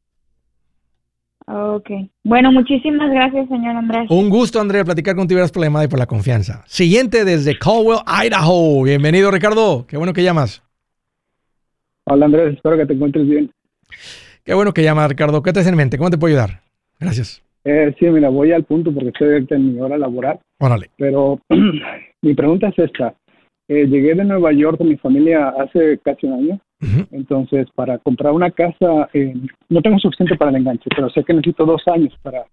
[1.51, 1.89] Ok.
[2.23, 4.05] Bueno, muchísimas gracias, señor Andrés.
[4.11, 5.39] Un gusto, Andrés, platicar contigo.
[5.39, 6.63] Gracias por la llamada y por la confianza.
[6.67, 8.83] Siguiente desde Caldwell, Idaho.
[8.83, 9.87] Bienvenido, Ricardo.
[9.87, 10.61] Qué bueno que llamas.
[12.05, 13.51] Hola Andrés, espero que te encuentres bien.
[14.43, 15.41] Qué bueno que llama Ricardo.
[15.41, 15.97] ¿Qué te en mente?
[15.97, 16.61] ¿Cómo te puedo ayudar?
[16.99, 17.43] Gracias.
[17.63, 20.39] Eh, sí, mira, voy al punto porque estoy en mi hora laboral.
[20.59, 20.91] Órale.
[20.97, 21.39] Pero
[22.21, 23.15] mi pregunta es esta.
[23.67, 26.59] Eh, llegué de Nueva York con mi familia hace casi un año.
[27.11, 29.33] Entonces, para comprar una casa, eh,
[29.67, 32.45] no tengo suficiente para el enganche, pero sé que necesito dos años para,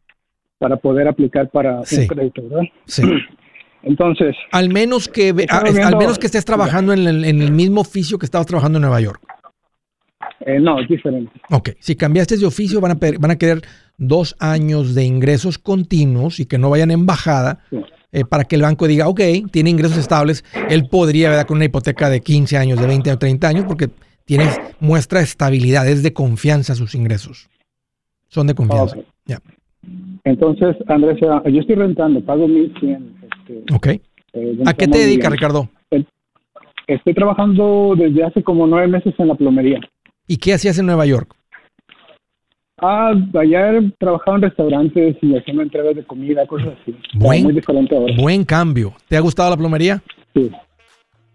[0.59, 2.65] para poder aplicar para un crédito, ¿verdad?
[2.87, 3.03] Sí.
[3.83, 4.35] Entonces.
[4.51, 8.27] Al menos que, al menos que estés trabajando en el, en el mismo oficio que
[8.27, 9.21] estabas trabajando en Nueva York.
[10.41, 11.33] Eh, no, es diferente.
[11.51, 13.63] Ok, si cambiaste de oficio van a, van a querer
[13.97, 17.61] dos años de ingresos continuos y que no vayan en bajada
[18.13, 21.47] eh, para que el banco diga, ok, tiene ingresos estables, él podría, ¿verdad?
[21.47, 23.89] Con una hipoteca de 15 años, de 20 o 30 años, porque
[24.27, 24.45] tiene,
[24.81, 27.49] muestra estabilidad, es de confianza sus ingresos.
[28.29, 28.99] Son de confianza.
[30.25, 33.15] Entonces, Andrés, yo estoy rentando, pago 1100.
[33.23, 33.87] Este, ok.
[34.33, 35.69] Eh, ¿A qué te dedicas, Ricardo?
[36.89, 39.81] Estoy trabajando desde hace como nueve meses en la plomería.
[40.27, 41.35] ¿Y qué hacías en Nueva York?
[42.79, 46.95] Ah, allá trabajado en restaurantes y haciendo entregas de comida, cosas así.
[47.15, 48.15] Buen, muy diferente ahora.
[48.19, 48.93] Buen cambio.
[49.09, 50.03] ¿Te ha gustado la plomería?
[50.35, 50.51] Sí.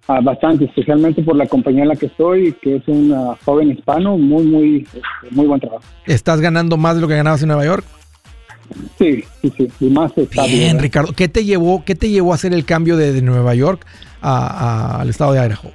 [0.08, 3.14] Ah, bastante, especialmente por la compañía en la que estoy, que es un
[3.46, 5.84] joven hispano, muy, muy, este, muy buen trabajo.
[6.06, 7.86] ¿Estás ganando más de lo que ganabas en Nueva York?
[8.98, 10.52] Sí, sí, sí, y más estable.
[10.52, 11.14] Bien, Ricardo.
[11.14, 13.86] ¿Qué te llevó, qué te llevó a hacer el cambio de, Nueva York
[14.22, 15.72] al estado de Idaho?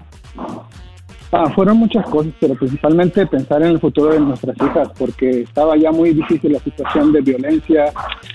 [1.33, 5.77] Ah, fueron muchas cosas, pero principalmente pensar en el futuro de nuestras hijas, porque estaba
[5.77, 7.93] ya muy difícil la situación de violencia,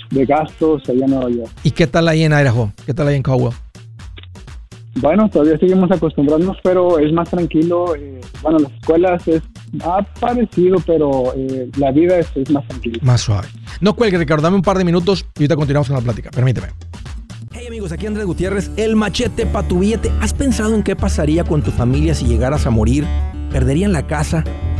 [0.09, 1.51] de gastos allá en Nueva York.
[1.63, 2.71] ¿Y qué tal ahí en Idaho?
[2.85, 3.53] ¿Qué tal ahí en Caldwell?
[5.01, 7.95] Bueno, todavía seguimos acostumbrándonos, pero es más tranquilo.
[7.95, 9.41] Eh, bueno, las escuelas es
[9.83, 12.99] ha parecido, pero eh, la vida es, es, más tranquila.
[13.01, 13.47] Más suave.
[13.79, 16.29] No cuelgue, Ricardo, dame un par de minutos y ahorita continuamos con la plática.
[16.29, 16.67] Permíteme.
[17.53, 20.11] Hey amigos, aquí Andrés Gutiérrez, el machete para tu billete.
[20.21, 23.05] ¿Has pensado en qué pasaría con tu familia si llegaras a morir?
[23.51, 24.43] ¿Perderían la casa?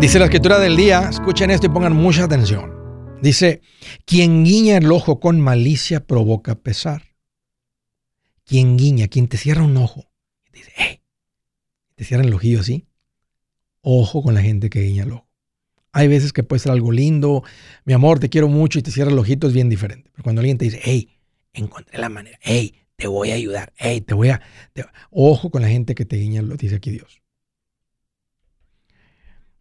[0.00, 3.18] Dice la escritura del día, escuchen esto y pongan mucha atención.
[3.20, 3.60] Dice,
[4.06, 7.02] quien guiña el ojo con malicia provoca pesar.
[8.46, 10.10] Quien guiña, quien te cierra un ojo,
[10.54, 11.02] dice, hey,
[11.96, 12.86] te cierra el ojillo así.
[13.82, 15.28] Ojo con la gente que guiña el ojo.
[15.92, 17.44] Hay veces que puede ser algo lindo,
[17.84, 20.08] mi amor, te quiero mucho y te cierra el ojito es bien diferente.
[20.12, 21.10] Pero cuando alguien te dice, hey,
[21.52, 24.40] encontré la manera, hey, te voy a ayudar, hey, te voy a...
[25.10, 27.20] Ojo con la gente que te guiña el ojo, dice aquí Dios.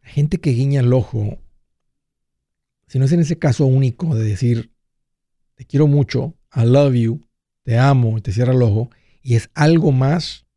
[0.10, 1.40] Gente que guiña el ojo
[2.90, 4.74] si no es en ese caso único de decir,
[5.54, 7.22] te quiero mucho, I love you,
[7.64, 8.90] te amo, y te cierra el ojo,
[9.22, 10.48] y es algo más,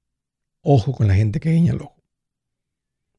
[0.63, 2.03] ojo con la gente que guiña el ojo.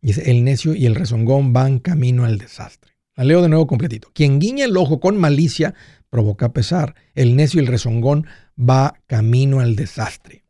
[0.02, 2.98] Y es el necio y el rezongón van camino al desastre.
[3.15, 4.10] La leo de nuevo completito.
[4.13, 5.76] Quien guiña el ojo con malicia
[6.10, 6.96] provoca pesar.
[7.13, 8.26] El necio y el rezongón
[8.60, 10.43] va camino al desastre.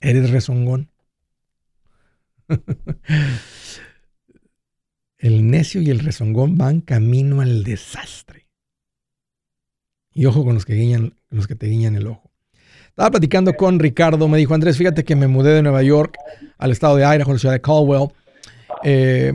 [0.00, 0.90] ¿Eres rezongón?
[5.18, 8.46] El necio y el rezongón van camino al desastre.
[10.12, 12.30] Y ojo con los que, guiñan, los que te guiñan el ojo.
[12.88, 16.16] Estaba platicando con Ricardo, me dijo, Andrés, fíjate que me mudé de Nueva York
[16.58, 18.08] al estado de Idaho, la ciudad de Caldwell.
[18.82, 19.34] Eh,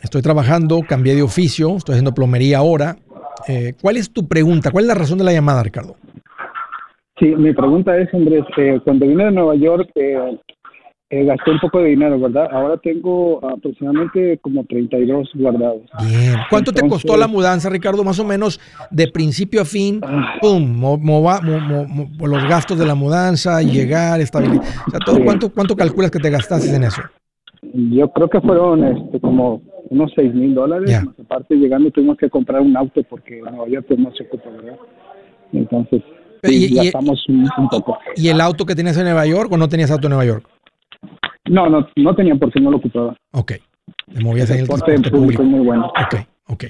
[0.00, 2.96] estoy trabajando, cambié de oficio, estoy haciendo plomería ahora.
[3.48, 4.70] Eh, ¿Cuál es tu pregunta?
[4.70, 5.96] ¿Cuál es la razón de la llamada, Ricardo?
[7.18, 10.38] Sí, mi pregunta es, Andrés, eh, cuando vine de Nueva York, eh,
[11.10, 12.48] gasté un poco de dinero, ¿verdad?
[12.52, 15.82] Ahora tengo aproximadamente como 32 guardados.
[16.06, 16.36] Bien.
[16.48, 18.04] ¿Cuánto te costó la mudanza, Ricardo?
[18.04, 20.36] Más o menos de principio a fin, ah.
[20.40, 20.80] ¡pum!
[22.20, 24.62] los gastos de la mudanza, llegar, estabilidad.
[24.86, 27.02] O sea, todo, ¿cuánto, ¿Cuánto calculas que te gastaste en eso?
[27.72, 31.02] Yo creo que fueron este, como unos 6 mil dólares.
[31.22, 34.48] Aparte, llegando tuvimos que comprar un auto porque en Nueva York pues, no se ocupa,
[34.50, 34.78] ¿verdad?
[35.52, 36.02] Entonces,
[36.44, 37.98] y, estamos un, poco.
[38.16, 40.48] ¿Y el auto que tenías en Nueva York o no tenías auto en Nueva York?
[41.48, 43.16] No, no, no tenía porque no lo ocupaba.
[43.32, 43.52] Ok.
[44.12, 45.42] Te movías en el transporte público.
[45.42, 45.86] muy bueno.
[45.86, 46.64] Ok, ok.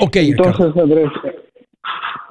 [0.00, 0.16] Ok.
[0.16, 1.10] Entonces, Andrés,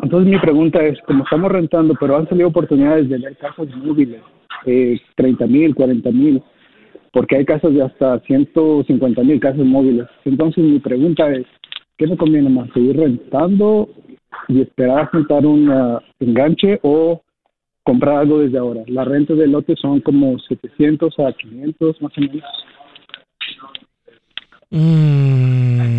[0.02, 4.22] entonces mi pregunta es, como estamos rentando, pero han salido oportunidades de ver casas móviles,
[4.66, 6.42] eh, 30 mil, 40 mil,
[7.14, 10.08] porque hay casas de hasta 150 mil casas móviles.
[10.26, 11.46] Entonces mi pregunta es,
[11.98, 12.70] ¿qué me conviene más?
[12.74, 13.90] ¿Seguir rentando
[14.48, 17.22] y esperar a juntar un uh, enganche o
[17.84, 18.82] comprar algo desde ahora?
[18.88, 22.44] Las rentas del lote son como 700 a 500 más o menos.
[24.72, 25.92] Mm,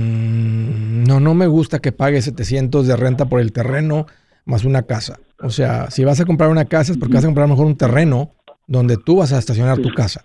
[1.06, 4.06] no, no me gusta que pague 700 de renta por el terreno
[4.44, 5.20] más una casa.
[5.40, 7.76] O sea, si vas a comprar una casa es porque vas a comprar mejor un
[7.76, 8.30] terreno
[8.66, 10.24] donde tú vas a estacionar tu casa.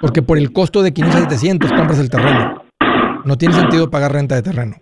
[0.00, 2.62] Porque por el costo de 500 a 700 compras el terreno.
[3.24, 4.76] No tiene sentido pagar renta de terreno.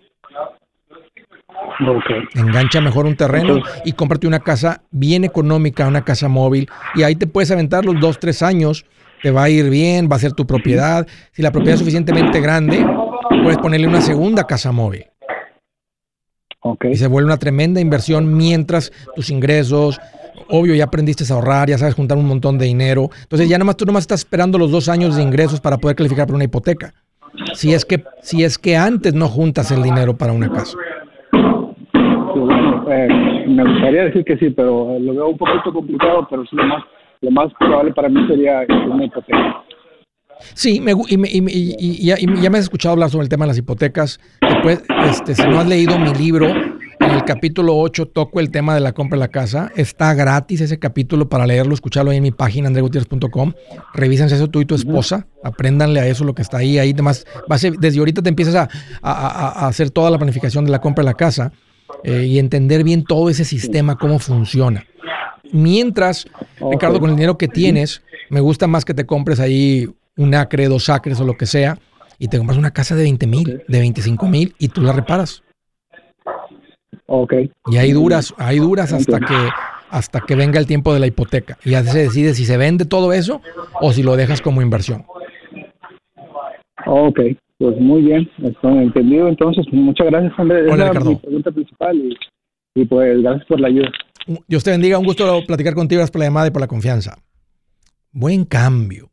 [2.33, 6.69] Engancha mejor un terreno y cómprate una casa bien económica, una casa móvil.
[6.95, 8.85] Y ahí te puedes aventar los dos, tres años.
[9.21, 11.07] Te va a ir bien, va a ser tu propiedad.
[11.31, 12.85] Si la propiedad es suficientemente grande,
[13.43, 15.05] puedes ponerle una segunda casa móvil.
[16.91, 19.99] Y se vuelve una tremenda inversión mientras tus ingresos,
[20.49, 23.09] obvio, ya aprendiste a ahorrar, ya sabes juntar un montón de dinero.
[23.21, 26.25] Entonces ya nomás tú nomás estás esperando los dos años de ingresos para poder calificar
[26.25, 26.93] por una hipoteca.
[27.53, 30.77] Si es que, si es que antes no juntas el dinero para una casa.
[32.89, 36.65] Eh, me gustaría decir que sí, pero lo veo un poquito complicado, pero sí lo
[36.65, 36.83] más,
[37.21, 39.63] lo más probable para mí sería una hipoteca.
[40.53, 44.19] Sí, me, y, ya, me has escuchado hablar sobre el tema de las hipotecas.
[44.41, 48.75] Después, este, si no has leído mi libro, en el capítulo 8 toco el tema
[48.75, 49.71] de la compra de la casa.
[49.75, 53.53] Está gratis ese capítulo para leerlo, escucharlo ahí en mi página, andregutierrez.com.
[53.93, 55.27] Revísense eso tú y tu esposa.
[55.43, 56.79] Apréndanle a eso lo que está ahí.
[56.79, 57.25] Ahí además,
[57.79, 58.69] desde ahorita te empiezas a,
[59.01, 61.53] a, hacer toda la planificación de la compra de la casa
[62.07, 64.85] eh, y entender bien todo ese sistema, cómo funciona.
[65.51, 66.27] Mientras,
[66.59, 70.67] Ricardo, con el dinero que tienes, me gusta más que te compres ahí un acre,
[70.67, 71.79] dos acres o lo que sea,
[72.19, 75.41] y te compras una casa de 20 mil, de 25 mil y tú la reparas.
[77.07, 77.33] Ok.
[77.71, 79.49] Y ahí duras, ahí duras hasta que,
[79.89, 81.57] hasta que venga el tiempo de la hipoteca.
[81.65, 83.41] Y ya se decide si se vende todo eso
[83.81, 85.07] o si lo dejas como inversión.
[86.85, 87.19] Ok,
[87.57, 89.27] pues muy bien, estoy entendido.
[89.27, 90.71] Entonces, muchas gracias, Andrés.
[90.71, 92.17] Esa es mi pregunta principal
[92.73, 93.91] y, pues gracias por la ayuda.
[94.47, 97.17] Dios te bendiga, un gusto platicar contigo, gracias por la llamada y por la confianza.
[98.11, 99.11] Buen cambio.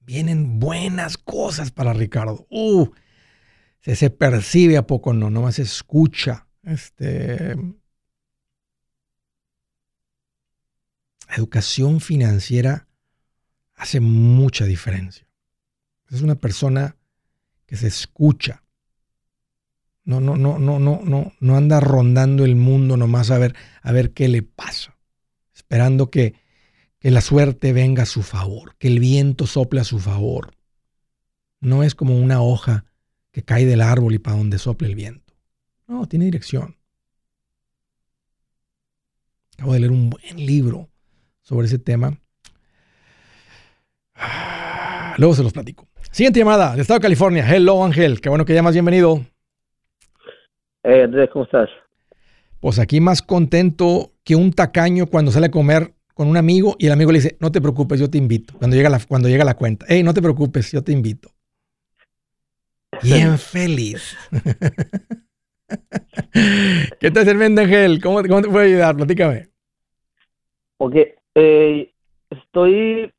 [0.00, 2.46] Vienen buenas cosas para Ricardo.
[2.50, 2.86] Uh,
[3.80, 7.56] se, se percibe a poco, no, nomás se escucha este,
[11.36, 12.88] educación financiera
[13.74, 15.26] hace mucha diferencia.
[16.10, 16.97] Es una persona
[17.68, 18.64] que se escucha.
[20.04, 23.92] No, no, no, no, no, no, no anda rondando el mundo nomás a ver, a
[23.92, 24.96] ver qué le pasa.
[25.54, 26.34] Esperando que,
[26.98, 30.54] que la suerte venga a su favor, que el viento sople a su favor.
[31.60, 32.86] No es como una hoja
[33.32, 35.34] que cae del árbol y para donde sople el viento.
[35.86, 36.78] No, tiene dirección.
[39.58, 40.88] Acabo de leer un buen libro
[41.42, 42.18] sobre ese tema.
[45.18, 45.86] Luego se los platico.
[46.10, 47.46] Siguiente llamada, del estado de California.
[47.48, 48.20] Hello, Ángel.
[48.20, 48.72] Qué bueno que llamas.
[48.72, 49.20] Bienvenido.
[50.82, 51.68] Eh, Andrés, ¿cómo estás?
[52.60, 56.86] Pues aquí más contento que un tacaño cuando sale a comer con un amigo y
[56.86, 58.54] el amigo le dice, no te preocupes, yo te invito.
[58.58, 61.30] Cuando llega la, cuando llega la cuenta, hey, no te preocupes, yo te invito.
[63.02, 64.16] Bien feliz.
[66.98, 68.00] ¿Qué te el Ángel?
[68.02, 68.96] ¿Cómo, ¿Cómo, te puedo ayudar?
[68.96, 69.48] Platícame.
[70.78, 70.94] Ok,
[71.34, 71.92] eh,
[72.30, 73.12] estoy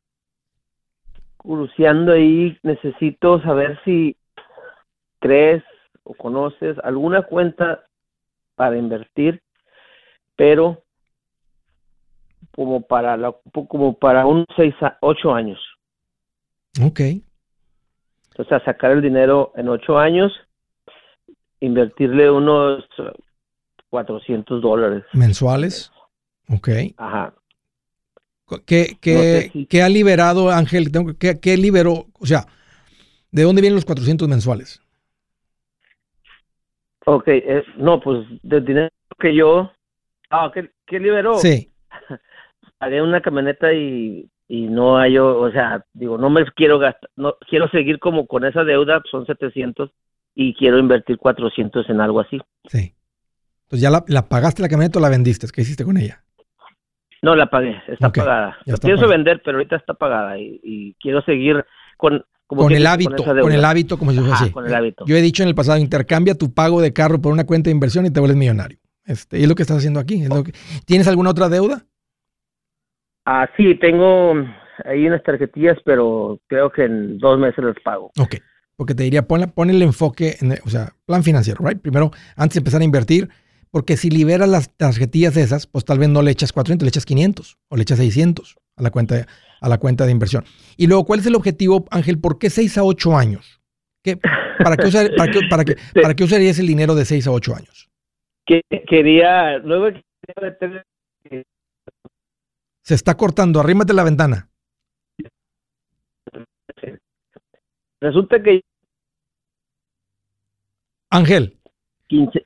[1.39, 2.57] cruceando ahí.
[2.63, 4.15] Necesito saber si
[5.19, 5.63] crees
[6.03, 7.83] o conoces alguna cuenta
[8.55, 9.41] para invertir,
[10.35, 10.83] pero
[12.55, 13.33] como para la,
[13.67, 15.59] como para unos seis a ocho años.
[16.83, 17.01] Ok.
[18.37, 20.31] O sea, sacar el dinero en ocho años
[21.59, 22.85] invertirle unos
[23.89, 25.03] 400 dólares.
[25.13, 25.91] ¿Mensuales?
[26.49, 26.69] Ok.
[26.97, 27.33] Ajá.
[28.65, 30.91] ¿Qué, qué, ha liberado, Ángel?
[31.19, 32.07] ¿Qué, ¿Qué, liberó?
[32.19, 32.45] O sea,
[33.31, 34.81] ¿de dónde vienen los 400 mensuales?
[37.05, 37.27] Ok,
[37.77, 38.89] no, pues del dinero
[39.19, 39.71] que yo...
[40.29, 41.39] Ah, ¿qué, qué liberó?
[41.39, 41.71] Sí.
[42.79, 47.35] Haré una camioneta y, y no hay, o sea, digo, no me quiero gastar, no
[47.49, 49.91] quiero seguir como con esa deuda, son 700
[50.35, 52.39] y quiero invertir 400 en algo así.
[52.65, 52.95] Sí.
[53.63, 55.47] Entonces, ¿ya la, pagaste la camioneta o la vendiste?
[55.53, 56.23] ¿Qué hiciste con ella?
[57.21, 58.57] No, la pagué, está pagada.
[58.65, 61.65] La pienso vender, pero ahorita está pagada y, quiero seguir
[61.97, 62.23] con...
[62.47, 64.51] con el hábito, con, el hábito, como yo así.
[64.51, 65.05] Con el hábito.
[65.05, 67.73] Yo he dicho en el pasado, intercambia tu pago de carro por una cuenta de
[67.73, 68.79] inversión y te vuelves millonario.
[69.05, 70.23] Este, y es lo que estás haciendo aquí.
[70.85, 71.83] ¿Tienes alguna otra deuda?
[73.25, 74.33] Ah, sí, tengo
[74.85, 78.11] ahí unas tarjetillas, pero creo que en dos meses las pago.
[78.17, 78.35] Ok,
[78.75, 81.81] porque te diría, pon, pon el enfoque, en, o sea, plan financiero, ¿right?
[81.81, 83.29] Primero, antes de empezar a invertir,
[83.71, 87.05] porque si liberas las tarjetillas esas, pues tal vez no le echas 400, le echas
[87.05, 89.27] 500 o le echas 600 a la cuenta,
[89.61, 90.45] a la cuenta de inversión.
[90.77, 92.19] Y luego, ¿cuál es el objetivo, Ángel?
[92.19, 93.61] ¿Por qué 6 a 8 años?
[94.03, 97.31] ¿Qué, para, qué para, qué, para, qué, ¿Para qué usarías el dinero de 6 a
[97.31, 97.89] 8 años?
[98.45, 99.95] Que, quería, luego
[102.81, 104.49] Se está cortando, arrímate la ventana.
[108.01, 108.61] Resulta que...
[111.11, 111.59] Ángel,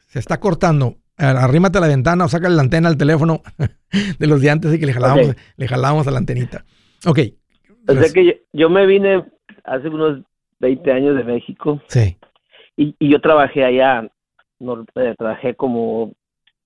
[0.07, 0.97] se está cortando.
[1.17, 3.41] Arrímate a la ventana o saca la antena al teléfono
[4.19, 6.65] de los de antes y que le jalábamos, le jalábamos a la antenita.
[7.05, 7.19] Ok.
[7.87, 9.23] O sea que yo, me vine
[9.63, 10.21] hace unos
[10.59, 11.81] 20 años de México.
[11.87, 12.17] Sí.
[12.77, 14.09] Y, yo trabajé allá,
[14.59, 16.13] no, eh, trabajé como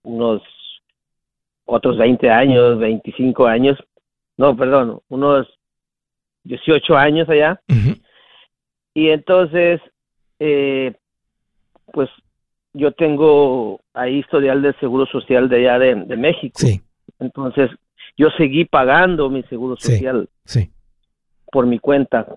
[0.04, 0.41] unos
[1.66, 3.78] otros 20 años, 25 años,
[4.38, 5.48] no, perdón, unos
[6.43, 7.60] 18 años allá.
[8.93, 9.82] Y entonces,
[10.39, 10.93] eh,
[11.91, 12.10] pues
[12.78, 16.57] yo tengo ahí historial del Seguro Social de allá de, México.
[16.57, 16.82] Sí.
[17.19, 17.69] Entonces,
[18.15, 20.69] yo seguí pagando mi Seguro Social sí.
[21.51, 22.28] por mi cuenta.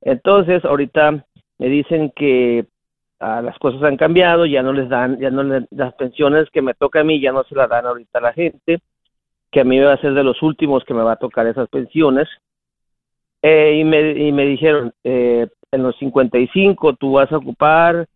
[0.00, 1.24] Entonces, ahorita
[1.58, 2.66] me dicen que
[3.20, 6.74] ah, las cosas han cambiado, ya no les dan, ya no las pensiones que me
[6.74, 8.80] toca a mí ya no se las dan ahorita a la gente,
[9.50, 11.68] que a mí va a ser de los últimos que me va a tocar esas
[11.68, 12.28] pensiones.
[13.42, 18.06] Eh, y, me, y me dijeron, eh, en los 55 tú vas a ocupar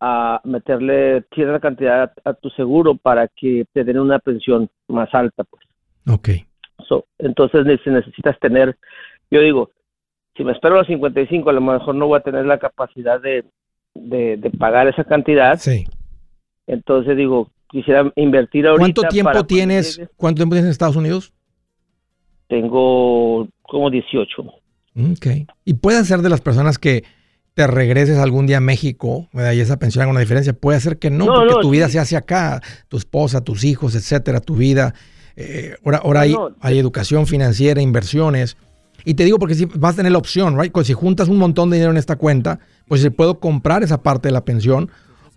[0.00, 5.44] a meterle cierta cantidad a, tu seguro para que te den una pensión más alta,
[5.44, 5.64] pues.
[6.08, 6.28] Ok.
[7.18, 8.76] entonces necesitas tener,
[9.30, 9.70] yo digo,
[10.36, 13.20] si me espero a los 55, a lo mejor no voy a tener la capacidad
[13.20, 13.44] de,
[13.94, 15.58] de, pagar esa cantidad.
[15.58, 15.86] Sí.
[16.66, 18.82] Entonces digo, quisiera invertir ahorita.
[18.82, 20.00] ¿Cuánto tiempo tienes?
[20.16, 21.32] ¿Cuánto tiempo tienes en Estados Unidos?
[22.48, 24.42] Tengo como 18.
[24.42, 25.26] Ok.
[25.64, 27.04] Y puede ser de las personas que
[27.56, 30.52] te regreses algún día a México y esa pensión haga una diferencia.
[30.52, 34.40] Puede ser que no, porque tu vida se hace acá, tu esposa, tus hijos, etcétera,
[34.40, 34.92] tu vida.
[35.36, 38.58] Eh, ahora ahora hay, hay, educación financiera, inversiones.
[39.06, 40.76] Y te digo porque si vas a tener la opción, right?
[40.84, 44.28] si juntas un montón de dinero en esta cuenta, pues se puedo comprar esa parte
[44.28, 44.90] de la pensión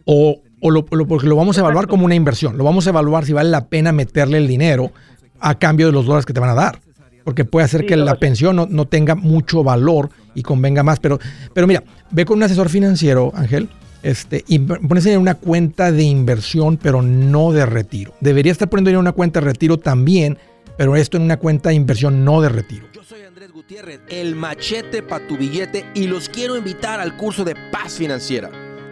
[0.03, 2.57] o, o lo, porque lo vamos a evaluar como una inversión.
[2.57, 4.91] Lo vamos a evaluar si vale la pena meterle el dinero
[5.39, 6.81] a cambio de los dólares que te van a dar
[7.29, 10.09] porque puede hacer que la pensión no, tenga mucho valor
[10.39, 10.99] y convenga más.
[10.99, 11.19] Pero,
[11.53, 13.69] pero mira, ve con un asesor financiero, Ángel,
[14.01, 18.13] este, y pones en una cuenta de inversión, pero no de retiro.
[18.21, 20.37] Debería estar poniendo en una cuenta de retiro también,
[20.77, 22.87] pero esto en una cuenta de inversión no de retiro.
[22.93, 27.43] Yo soy Andrés Gutiérrez, el machete para tu billete, y los quiero invitar al curso
[27.43, 28.49] de paz financiera.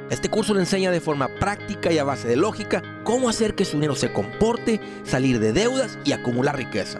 [0.09, 3.65] Este curso le enseña de forma práctica y a base de lógica cómo hacer que
[3.65, 6.99] su dinero se comporte, salir de deudas y acumular riqueza.